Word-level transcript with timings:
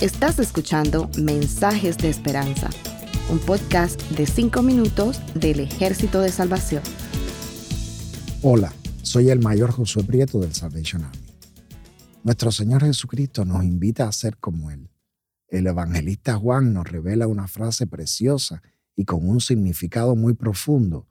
Estás 0.00 0.40
escuchando 0.40 1.08
Mensajes 1.16 1.96
de 1.96 2.08
Esperanza, 2.08 2.68
un 3.30 3.38
podcast 3.38 4.02
de 4.10 4.26
5 4.26 4.60
minutos 4.62 5.20
del 5.34 5.60
Ejército 5.60 6.20
de 6.20 6.30
Salvación. 6.30 6.82
Hola, 8.42 8.72
soy 9.02 9.30
el 9.30 9.38
mayor 9.38 9.70
Josué 9.70 10.02
Prieto 10.02 10.40
del 10.40 10.54
Salvation 10.54 11.04
Army. 11.04 11.22
Nuestro 12.24 12.50
Señor 12.50 12.82
Jesucristo 12.82 13.44
nos 13.44 13.62
invita 13.62 14.08
a 14.08 14.12
ser 14.12 14.38
como 14.38 14.72
Él. 14.72 14.90
El 15.46 15.68
evangelista 15.68 16.36
Juan 16.36 16.72
nos 16.72 16.88
revela 16.88 17.28
una 17.28 17.46
frase 17.46 17.86
preciosa 17.86 18.62
y 18.96 19.04
con 19.04 19.28
un 19.28 19.40
significado 19.40 20.16
muy 20.16 20.34
profundo 20.34 21.06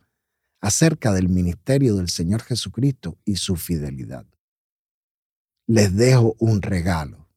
acerca 0.59 1.13
del 1.13 1.29
ministerio 1.29 1.95
del 1.95 2.09
Señor 2.09 2.41
Jesucristo 2.41 3.17
y 3.23 3.37
su 3.37 3.55
fidelidad. 3.55 4.25
Les 5.73 5.95
dejo 5.95 6.35
un 6.37 6.61
regalo, 6.61 7.29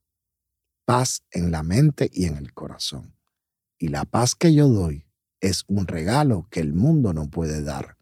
paz 0.85 1.23
en 1.31 1.53
la 1.53 1.63
mente 1.63 2.11
y 2.13 2.25
en 2.25 2.37
el 2.37 2.53
corazón. 2.53 3.17
Y 3.79 3.91
la 3.91 4.05
paz 4.07 4.35
que 4.35 4.53
yo 4.53 4.67
doy 4.67 5.07
es 5.41 5.63
un 5.69 5.87
regalo 5.87 6.49
que 6.51 6.59
el 6.59 6.73
mundo 6.73 7.13
no 7.13 7.31
puede 7.31 7.63
dar. 7.63 7.97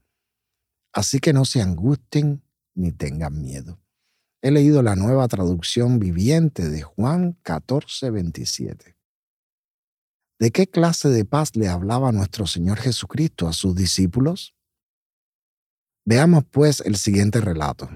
Así 0.91 1.19
que 1.19 1.34
no 1.34 1.45
se 1.45 1.60
angustien 1.60 2.43
ni 2.74 2.93
tengan 2.93 3.43
miedo. 3.43 3.79
He 4.41 4.51
leído 4.51 4.83
la 4.83 4.97
nueva 4.97 5.29
traducción 5.29 5.98
viviente 5.98 6.71
de 6.71 6.80
Juan 6.80 7.38
14, 7.43 8.10
27. 8.10 8.96
¿De 10.38 10.51
qué 10.51 10.66
clase 10.66 11.10
de 11.10 11.27
paz 11.27 11.57
le 11.57 11.69
hablaba 11.69 12.10
nuestro 12.10 12.46
Señor 12.46 12.79
Jesucristo 12.79 13.49
a 13.49 13.52
sus 13.52 13.74
discípulos? 13.74 14.57
Veamos 16.07 16.45
pues 16.51 16.80
el 16.80 16.96
siguiente 16.96 17.43
relato. 17.43 17.91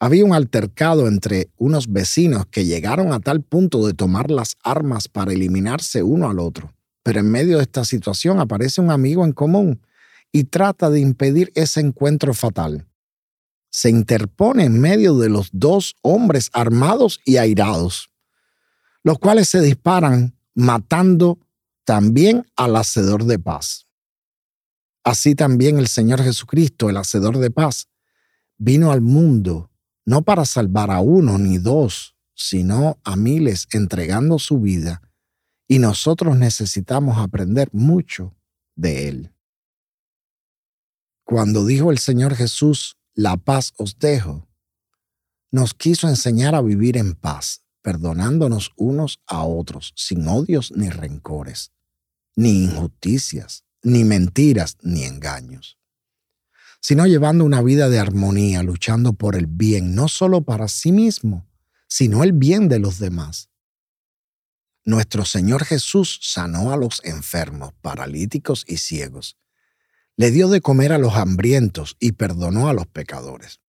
Había 0.00 0.24
un 0.24 0.32
altercado 0.32 1.08
entre 1.08 1.50
unos 1.56 1.92
vecinos 1.92 2.46
que 2.46 2.64
llegaron 2.64 3.12
a 3.12 3.18
tal 3.18 3.42
punto 3.42 3.84
de 3.84 3.94
tomar 3.94 4.30
las 4.30 4.56
armas 4.62 5.08
para 5.08 5.32
eliminarse 5.32 6.04
uno 6.04 6.30
al 6.30 6.38
otro. 6.38 6.72
Pero 7.02 7.20
en 7.20 7.30
medio 7.30 7.56
de 7.56 7.64
esta 7.64 7.84
situación 7.84 8.38
aparece 8.38 8.80
un 8.80 8.92
amigo 8.92 9.24
en 9.24 9.32
común 9.32 9.80
y 10.30 10.44
trata 10.44 10.88
de 10.90 11.00
impedir 11.00 11.50
ese 11.54 11.80
encuentro 11.80 12.32
fatal. 12.32 12.86
Se 13.70 13.90
interpone 13.90 14.64
en 14.64 14.80
medio 14.80 15.18
de 15.18 15.30
los 15.30 15.48
dos 15.52 15.96
hombres 16.02 16.50
armados 16.52 17.20
y 17.24 17.38
airados, 17.38 18.10
los 19.02 19.18
cuales 19.18 19.48
se 19.48 19.60
disparan 19.60 20.36
matando 20.54 21.38
también 21.84 22.46
al 22.56 22.76
hacedor 22.76 23.24
de 23.24 23.38
paz. 23.38 23.86
Así 25.02 25.34
también 25.34 25.78
el 25.78 25.88
Señor 25.88 26.22
Jesucristo, 26.22 26.90
el 26.90 26.96
Hacedor 26.98 27.38
de 27.38 27.50
paz, 27.50 27.88
vino 28.58 28.92
al 28.92 29.00
mundo 29.00 29.70
no 30.08 30.22
para 30.22 30.46
salvar 30.46 30.90
a 30.90 31.00
uno 31.00 31.36
ni 31.36 31.58
dos, 31.58 32.16
sino 32.34 32.98
a 33.04 33.14
miles 33.14 33.68
entregando 33.72 34.38
su 34.38 34.58
vida, 34.58 35.02
y 35.68 35.80
nosotros 35.80 36.38
necesitamos 36.38 37.18
aprender 37.18 37.68
mucho 37.72 38.34
de 38.74 39.08
Él. 39.08 39.34
Cuando 41.24 41.66
dijo 41.66 41.90
el 41.90 41.98
Señor 41.98 42.34
Jesús, 42.34 42.96
la 43.12 43.36
paz 43.36 43.74
os 43.76 43.98
dejo, 43.98 44.48
nos 45.50 45.74
quiso 45.74 46.08
enseñar 46.08 46.54
a 46.54 46.62
vivir 46.62 46.96
en 46.96 47.14
paz, 47.14 47.62
perdonándonos 47.82 48.72
unos 48.76 49.20
a 49.26 49.44
otros, 49.44 49.92
sin 49.94 50.26
odios 50.26 50.72
ni 50.74 50.88
rencores, 50.88 51.72
ni 52.34 52.64
injusticias 52.64 53.62
ni 53.82 54.04
mentiras, 54.04 54.78
ni 54.80 55.04
engaños, 55.04 55.78
sino 56.80 57.06
llevando 57.06 57.44
una 57.44 57.62
vida 57.62 57.88
de 57.88 57.98
armonía, 57.98 58.62
luchando 58.62 59.12
por 59.12 59.36
el 59.36 59.46
bien, 59.46 59.94
no 59.94 60.08
solo 60.08 60.42
para 60.42 60.68
sí 60.68 60.92
mismo, 60.92 61.46
sino 61.88 62.22
el 62.22 62.32
bien 62.32 62.68
de 62.68 62.78
los 62.78 62.98
demás. 62.98 63.50
Nuestro 64.84 65.24
Señor 65.24 65.64
Jesús 65.64 66.18
sanó 66.22 66.72
a 66.72 66.76
los 66.76 67.04
enfermos, 67.04 67.72
paralíticos 67.80 68.64
y 68.66 68.78
ciegos. 68.78 69.36
Le 70.16 70.30
dio 70.30 70.48
de 70.48 70.60
comer 70.60 70.92
a 70.92 70.98
los 70.98 71.14
hambrientos 71.14 71.96
y 72.00 72.12
perdonó 72.12 72.68
a 72.68 72.72
los 72.72 72.86
pecadores. 72.86 73.60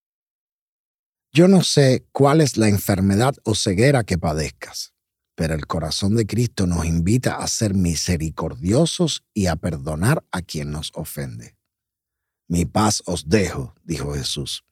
Yo 1.31 1.47
no 1.47 1.63
sé 1.63 2.07
cuál 2.11 2.41
es 2.41 2.57
la 2.57 2.69
enfermedad 2.69 3.35
o 3.43 3.53
ceguera 3.53 4.03
que 4.03 4.17
padezcas 4.17 4.93
pero 5.39 5.55
el 5.55 5.67
corazón 5.67 6.17
de 6.17 6.27
Cristo 6.27 6.67
nos 6.67 6.85
invita 6.85 7.37
a 7.37 7.47
ser 7.47 7.73
misericordiosos 7.73 9.23
y 9.33 9.45
a 9.45 9.55
perdonar 9.55 10.25
a 10.33 10.41
quien 10.41 10.69
nos 10.69 10.91
ofende. 10.95 11.55
Mi 12.49 12.65
paz 12.65 13.03
os 13.05 13.29
dejo, 13.29 13.75
dijo 13.83 14.15
Jesús. 14.15 14.65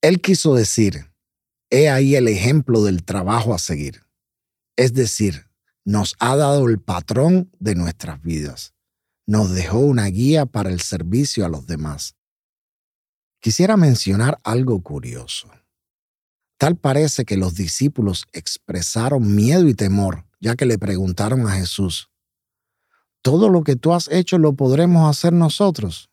Él 0.00 0.22
quiso 0.22 0.54
decir, 0.54 1.12
he 1.70 1.90
ahí 1.90 2.16
el 2.16 2.28
ejemplo 2.28 2.82
del 2.82 3.04
trabajo 3.04 3.54
a 3.54 3.58
seguir. 3.58 4.02
Es 4.76 4.94
decir, 4.94 5.46
nos 5.84 6.16
ha 6.18 6.34
dado 6.34 6.66
el 6.68 6.80
patrón 6.80 7.50
de 7.60 7.74
nuestras 7.74 8.22
vidas. 8.22 8.72
Nos 9.26 9.50
dejó 9.50 9.80
una 9.80 10.06
guía 10.06 10.46
para 10.46 10.70
el 10.70 10.80
servicio 10.80 11.44
a 11.44 11.50
los 11.50 11.66
demás. 11.66 12.16
Quisiera 13.40 13.76
mencionar 13.76 14.40
algo 14.42 14.82
curioso. 14.82 15.50
Tal 16.56 16.76
parece 16.76 17.26
que 17.26 17.36
los 17.36 17.54
discípulos 17.54 18.24
expresaron 18.32 19.34
miedo 19.34 19.68
y 19.68 19.74
temor, 19.74 20.24
ya 20.40 20.56
que 20.56 20.64
le 20.64 20.78
preguntaron 20.78 21.46
a 21.46 21.52
Jesús, 21.52 22.08
¿todo 23.20 23.50
lo 23.50 23.62
que 23.62 23.76
tú 23.76 23.92
has 23.92 24.08
hecho 24.08 24.38
lo 24.38 24.54
podremos 24.54 25.10
hacer 25.10 25.34
nosotros? 25.34 26.11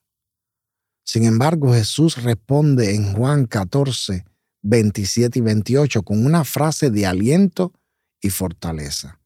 Sin 1.11 1.23
embargo, 1.23 1.73
Jesús 1.73 2.21
responde 2.21 2.93
en 2.93 3.15
Juan 3.15 3.47
14, 3.47 4.25
27 4.61 5.39
y 5.39 5.41
28 5.41 6.03
con 6.03 6.23
una 6.23 6.43
frase 6.43 6.91
de 6.91 7.07
aliento 7.07 7.73
y 8.21 8.29
fortaleza. 8.29 9.19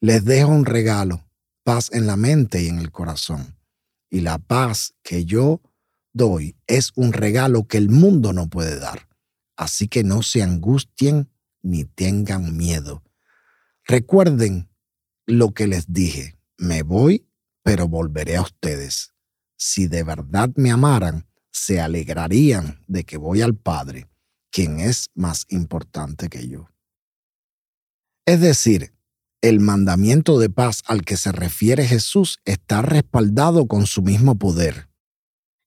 Les 0.00 0.24
dejo 0.24 0.50
un 0.50 0.66
regalo, 0.66 1.24
paz 1.62 1.88
en 1.92 2.08
la 2.08 2.16
mente 2.16 2.64
y 2.64 2.66
en 2.66 2.80
el 2.80 2.90
corazón. 2.90 3.56
Y 4.10 4.22
la 4.22 4.38
paz 4.38 4.96
que 5.04 5.24
yo 5.24 5.62
doy 6.12 6.56
es 6.66 6.90
un 6.96 7.12
regalo 7.12 7.68
que 7.68 7.78
el 7.78 7.90
mundo 7.90 8.32
no 8.32 8.48
puede 8.48 8.80
dar. 8.80 9.08
Así 9.54 9.86
que 9.86 10.02
no 10.02 10.20
se 10.24 10.42
angustien 10.42 11.30
ni 11.62 11.84
tengan 11.84 12.56
miedo. 12.56 13.04
Recuerden 13.84 14.68
lo 15.26 15.54
que 15.54 15.68
les 15.68 15.92
dije. 15.92 16.36
Me 16.58 16.82
voy, 16.82 17.28
pero 17.62 17.86
volveré 17.86 18.34
a 18.34 18.42
ustedes. 18.42 19.13
Si 19.56 19.86
de 19.86 20.02
verdad 20.02 20.50
me 20.56 20.70
amaran, 20.70 21.26
se 21.50 21.80
alegrarían 21.80 22.82
de 22.88 23.04
que 23.04 23.16
voy 23.16 23.42
al 23.42 23.54
Padre, 23.54 24.08
quien 24.50 24.80
es 24.80 25.10
más 25.14 25.46
importante 25.48 26.28
que 26.28 26.48
yo. 26.48 26.68
Es 28.26 28.40
decir, 28.40 28.94
el 29.40 29.60
mandamiento 29.60 30.38
de 30.38 30.48
paz 30.48 30.82
al 30.86 31.04
que 31.04 31.16
se 31.16 31.30
refiere 31.30 31.86
Jesús 31.86 32.40
está 32.44 32.82
respaldado 32.82 33.66
con 33.66 33.86
su 33.86 34.02
mismo 34.02 34.36
poder, 34.38 34.88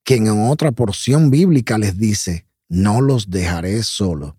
quien 0.04 0.28
en 0.28 0.50
otra 0.50 0.72
porción 0.72 1.30
bíblica 1.30 1.78
les 1.78 1.98
dice, 1.98 2.48
no 2.70 3.02
los 3.02 3.30
dejaré 3.30 3.84
solo. 3.84 4.38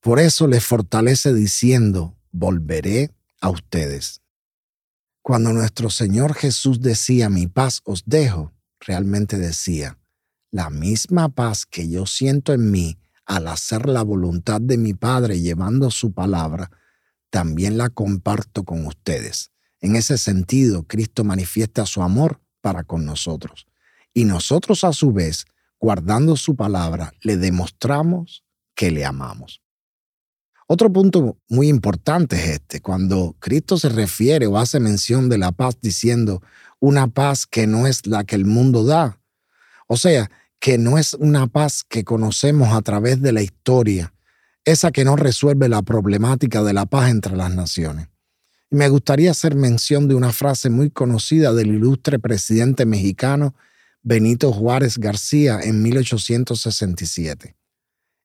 Por 0.00 0.18
eso 0.18 0.46
les 0.46 0.64
fortalece 0.64 1.34
diciendo, 1.34 2.16
volveré 2.32 3.10
a 3.40 3.50
ustedes. 3.50 4.19
Cuando 5.22 5.52
nuestro 5.52 5.90
Señor 5.90 6.34
Jesús 6.34 6.80
decía, 6.80 7.28
mi 7.28 7.46
paz 7.46 7.80
os 7.84 8.04
dejo, 8.06 8.52
realmente 8.80 9.36
decía, 9.38 9.98
la 10.50 10.70
misma 10.70 11.28
paz 11.28 11.66
que 11.66 11.88
yo 11.88 12.06
siento 12.06 12.52
en 12.52 12.70
mí 12.70 12.98
al 13.26 13.46
hacer 13.48 13.86
la 13.86 14.02
voluntad 14.02 14.60
de 14.60 14.78
mi 14.78 14.94
Padre 14.94 15.40
llevando 15.40 15.90
su 15.90 16.12
palabra, 16.12 16.70
también 17.30 17.78
la 17.78 17.90
comparto 17.90 18.64
con 18.64 18.86
ustedes. 18.86 19.52
En 19.80 19.94
ese 19.94 20.18
sentido, 20.18 20.82
Cristo 20.84 21.22
manifiesta 21.22 21.86
su 21.86 22.02
amor 22.02 22.40
para 22.60 22.82
con 22.82 23.04
nosotros. 23.04 23.66
Y 24.12 24.24
nosotros 24.24 24.82
a 24.84 24.92
su 24.92 25.12
vez 25.12 25.46
guardando 25.80 26.36
su 26.36 26.56
palabra, 26.56 27.14
le 27.22 27.36
demostramos 27.36 28.44
que 28.74 28.90
le 28.90 29.04
amamos. 29.04 29.62
Otro 30.72 30.92
punto 30.92 31.36
muy 31.48 31.66
importante 31.66 32.36
es 32.36 32.48
este, 32.50 32.80
cuando 32.80 33.34
Cristo 33.40 33.76
se 33.76 33.88
refiere 33.88 34.46
o 34.46 34.56
hace 34.56 34.78
mención 34.78 35.28
de 35.28 35.36
la 35.36 35.50
paz 35.50 35.76
diciendo 35.82 36.44
una 36.78 37.08
paz 37.08 37.44
que 37.44 37.66
no 37.66 37.88
es 37.88 38.06
la 38.06 38.22
que 38.22 38.36
el 38.36 38.44
mundo 38.44 38.84
da. 38.84 39.18
O 39.88 39.96
sea, 39.96 40.30
que 40.60 40.78
no 40.78 40.96
es 40.96 41.14
una 41.14 41.48
paz 41.48 41.82
que 41.82 42.04
conocemos 42.04 42.72
a 42.72 42.82
través 42.82 43.20
de 43.20 43.32
la 43.32 43.42
historia, 43.42 44.14
esa 44.64 44.92
que 44.92 45.04
no 45.04 45.16
resuelve 45.16 45.68
la 45.68 45.82
problemática 45.82 46.62
de 46.62 46.72
la 46.72 46.86
paz 46.86 47.10
entre 47.10 47.36
las 47.36 47.52
naciones. 47.52 48.06
Y 48.70 48.76
me 48.76 48.88
gustaría 48.90 49.32
hacer 49.32 49.56
mención 49.56 50.06
de 50.06 50.14
una 50.14 50.30
frase 50.30 50.70
muy 50.70 50.88
conocida 50.88 51.52
del 51.52 51.74
ilustre 51.74 52.20
presidente 52.20 52.86
mexicano 52.86 53.56
Benito 54.02 54.52
Juárez 54.52 54.98
García 54.98 55.58
en 55.60 55.82
1867. 55.82 57.56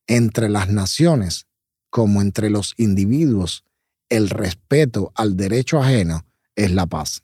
Entre 0.06 0.48
las 0.48 0.70
naciones, 0.70 1.48
como 1.96 2.22
entre 2.22 2.50
los 2.50 2.74
individuos, 2.76 3.64
el 4.10 4.30
respeto 4.30 5.14
al 5.16 5.38
derecho 5.38 5.82
ajeno 5.82 6.26
es 6.54 6.72
la 6.72 6.88
paz. 6.88 7.24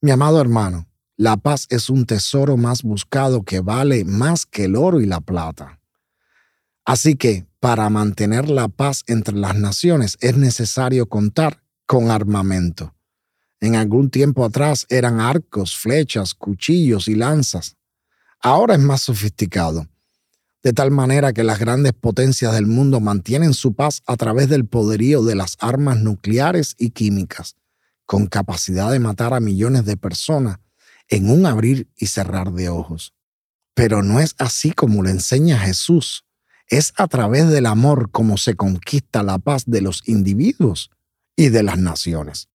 Mi 0.00 0.12
amado 0.12 0.40
hermano, 0.40 0.88
la 1.18 1.36
paz 1.36 1.66
es 1.68 1.90
un 1.90 2.06
tesoro 2.06 2.56
más 2.56 2.82
buscado 2.82 3.42
que 3.42 3.60
vale 3.60 4.06
más 4.06 4.46
que 4.46 4.64
el 4.64 4.76
oro 4.76 5.02
y 5.02 5.04
la 5.04 5.20
plata. 5.20 5.78
Así 6.86 7.16
que 7.16 7.44
para 7.60 7.90
mantener 7.90 8.48
la 8.48 8.68
paz 8.68 9.04
entre 9.06 9.36
las 9.36 9.54
naciones 9.56 10.16
es 10.22 10.38
necesario 10.38 11.10
contar 11.10 11.62
con 11.84 12.10
armamento. 12.10 12.94
En 13.60 13.76
algún 13.76 14.08
tiempo 14.08 14.46
atrás 14.46 14.86
eran 14.88 15.20
arcos, 15.20 15.76
flechas, 15.76 16.32
cuchillos 16.32 17.08
y 17.08 17.14
lanzas. 17.14 17.76
Ahora 18.40 18.72
es 18.72 18.80
más 18.80 19.02
sofisticado, 19.02 19.86
de 20.62 20.72
tal 20.72 20.90
manera 20.90 21.32
que 21.32 21.44
las 21.44 21.58
grandes 21.58 21.92
potencias 21.94 22.52
del 22.52 22.66
mundo 22.66 23.00
mantienen 23.00 23.54
su 23.54 23.74
paz 23.74 24.02
a 24.06 24.16
través 24.16 24.48
del 24.48 24.66
poderío 24.66 25.22
de 25.22 25.34
las 25.34 25.56
armas 25.60 26.00
nucleares 26.00 26.74
y 26.78 26.90
químicas, 26.90 27.56
con 28.04 28.26
capacidad 28.26 28.90
de 28.90 28.98
matar 28.98 29.32
a 29.32 29.40
millones 29.40 29.84
de 29.86 29.96
personas 29.96 30.58
en 31.08 31.30
un 31.30 31.46
abrir 31.46 31.88
y 31.96 32.06
cerrar 32.06 32.52
de 32.52 32.68
ojos. 32.68 33.14
Pero 33.74 34.02
no 34.02 34.20
es 34.20 34.34
así 34.38 34.72
como 34.72 35.02
lo 35.02 35.08
enseña 35.08 35.58
Jesús. 35.58 36.24
Es 36.68 36.92
a 36.96 37.08
través 37.08 37.48
del 37.48 37.66
amor 37.66 38.10
como 38.10 38.36
se 38.36 38.54
conquista 38.54 39.22
la 39.22 39.38
paz 39.38 39.64
de 39.66 39.80
los 39.80 40.06
individuos 40.06 40.90
y 41.36 41.48
de 41.48 41.62
las 41.62 41.78
naciones. 41.78 42.48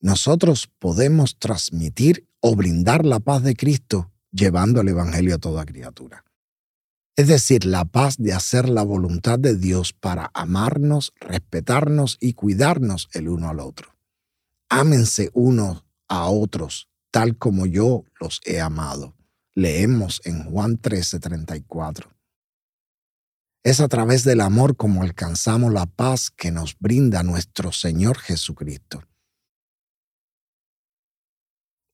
Nosotros 0.00 0.70
podemos 0.78 1.38
transmitir 1.38 2.28
o 2.40 2.54
brindar 2.54 3.04
la 3.04 3.20
paz 3.20 3.42
de 3.42 3.56
Cristo 3.56 4.12
llevando 4.30 4.80
el 4.80 4.88
Evangelio 4.88 5.34
a 5.34 5.38
toda 5.38 5.64
criatura. 5.64 6.24
Es 7.16 7.28
decir, 7.28 7.64
la 7.64 7.84
paz 7.84 8.16
de 8.18 8.32
hacer 8.32 8.68
la 8.68 8.82
voluntad 8.82 9.38
de 9.38 9.56
Dios 9.56 9.92
para 9.92 10.30
amarnos, 10.34 11.12
respetarnos 11.20 12.18
y 12.20 12.32
cuidarnos 12.34 13.08
el 13.12 13.28
uno 13.28 13.48
al 13.48 13.60
otro. 13.60 13.94
Ámense 14.68 15.30
unos 15.32 15.84
a 16.08 16.28
otros 16.28 16.88
tal 17.14 17.38
como 17.38 17.64
yo 17.64 18.04
los 18.18 18.40
he 18.44 18.60
amado. 18.60 19.14
Leemos 19.54 20.20
en 20.24 20.50
Juan 20.50 20.78
13:34. 20.78 22.10
Es 23.62 23.78
a 23.78 23.86
través 23.86 24.24
del 24.24 24.40
amor 24.40 24.76
como 24.76 25.04
alcanzamos 25.04 25.72
la 25.72 25.86
paz 25.86 26.32
que 26.32 26.50
nos 26.50 26.76
brinda 26.76 27.22
nuestro 27.22 27.70
Señor 27.70 28.18
Jesucristo. 28.18 29.04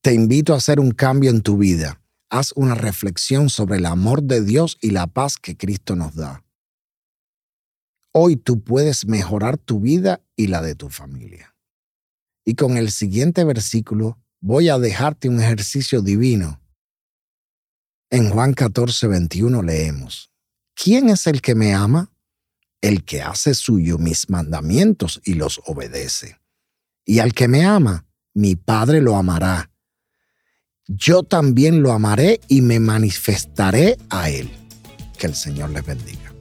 Te 0.00 0.14
invito 0.14 0.54
a 0.54 0.56
hacer 0.56 0.80
un 0.80 0.92
cambio 0.92 1.28
en 1.28 1.42
tu 1.42 1.58
vida. 1.58 2.00
Haz 2.30 2.52
una 2.54 2.76
reflexión 2.76 3.50
sobre 3.50 3.78
el 3.78 3.86
amor 3.86 4.22
de 4.22 4.42
Dios 4.42 4.78
y 4.80 4.90
la 4.90 5.08
paz 5.08 5.36
que 5.36 5.56
Cristo 5.56 5.96
nos 5.96 6.14
da. 6.14 6.44
Hoy 8.12 8.36
tú 8.36 8.62
puedes 8.62 9.04
mejorar 9.06 9.58
tu 9.58 9.80
vida 9.80 10.22
y 10.36 10.46
la 10.46 10.62
de 10.62 10.76
tu 10.76 10.90
familia. 10.90 11.56
Y 12.44 12.54
con 12.54 12.76
el 12.76 12.92
siguiente 12.92 13.42
versículo 13.44 14.18
voy 14.40 14.68
a 14.68 14.78
dejarte 14.78 15.28
un 15.28 15.40
ejercicio 15.40 16.02
divino. 16.02 16.60
En 18.10 18.30
Juan 18.30 18.54
14, 18.54 19.08
21 19.08 19.62
leemos. 19.62 20.32
¿Quién 20.74 21.08
es 21.10 21.26
el 21.26 21.42
que 21.42 21.54
me 21.54 21.74
ama? 21.74 22.12
El 22.80 23.04
que 23.04 23.22
hace 23.22 23.54
suyo 23.54 23.98
mis 23.98 24.30
mandamientos 24.30 25.20
y 25.24 25.34
los 25.34 25.60
obedece. 25.66 26.40
Y 27.04 27.18
al 27.18 27.32
que 27.32 27.48
me 27.48 27.64
ama, 27.64 28.06
mi 28.34 28.56
Padre 28.56 29.00
lo 29.00 29.16
amará. 29.16 29.69
Yo 30.96 31.22
también 31.22 31.82
lo 31.82 31.92
amaré 31.92 32.40
y 32.48 32.62
me 32.62 32.80
manifestaré 32.80 33.96
a 34.10 34.28
él. 34.28 34.50
Que 35.16 35.28
el 35.28 35.36
Señor 35.36 35.70
les 35.70 35.86
bendiga. 35.86 36.32